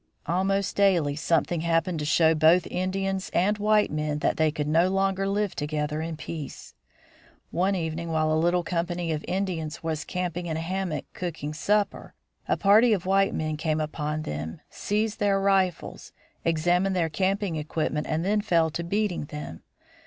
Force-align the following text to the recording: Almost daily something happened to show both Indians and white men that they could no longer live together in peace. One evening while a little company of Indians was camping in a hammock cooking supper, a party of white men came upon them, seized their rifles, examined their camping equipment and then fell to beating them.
Almost 0.25 0.75
daily 0.75 1.15
something 1.15 1.61
happened 1.61 1.99
to 1.99 2.05
show 2.05 2.33
both 2.33 2.65
Indians 2.71 3.29
and 3.35 3.59
white 3.59 3.91
men 3.91 4.17
that 4.17 4.35
they 4.37 4.49
could 4.49 4.67
no 4.67 4.89
longer 4.89 5.27
live 5.27 5.53
together 5.53 6.01
in 6.01 6.17
peace. 6.17 6.73
One 7.51 7.75
evening 7.75 8.09
while 8.11 8.33
a 8.33 8.33
little 8.43 8.63
company 8.63 9.11
of 9.11 9.23
Indians 9.27 9.83
was 9.83 10.03
camping 10.03 10.47
in 10.47 10.57
a 10.57 10.59
hammock 10.59 11.05
cooking 11.13 11.53
supper, 11.53 12.15
a 12.47 12.57
party 12.57 12.93
of 12.93 13.05
white 13.05 13.35
men 13.35 13.57
came 13.57 13.79
upon 13.79 14.23
them, 14.23 14.61
seized 14.71 15.19
their 15.19 15.39
rifles, 15.39 16.13
examined 16.43 16.95
their 16.95 17.07
camping 17.09 17.57
equipment 17.57 18.07
and 18.07 18.25
then 18.25 18.41
fell 18.41 18.71
to 18.71 18.83
beating 18.83 19.25
them. 19.25 19.61